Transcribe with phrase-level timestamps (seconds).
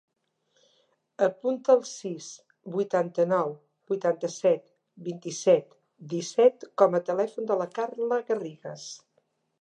[1.25, 2.29] Apunta el sis,
[2.77, 3.53] vuitanta-nou,
[3.93, 4.65] vuitanta-set,
[5.09, 5.79] vint-i-set,
[6.15, 8.89] disset com a telèfon de la Carla Garrigues.